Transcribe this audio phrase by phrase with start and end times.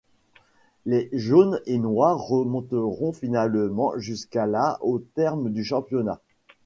[0.87, 6.19] Les jaune et noir remonteront finalement jusqu’à la au terme du championnat.